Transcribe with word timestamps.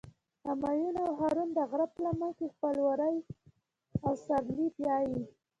همایون 0.47 0.95
او 1.03 1.09
هارون 1.19 1.49
د 1.57 1.59
غره 1.69 1.87
په 1.93 1.99
لمن 2.05 2.31
کې 2.37 2.47
خپل 2.53 2.75
وري 2.87 3.17
او 4.05 4.11
سرلي 4.25 4.67
پیایی. 4.77 5.19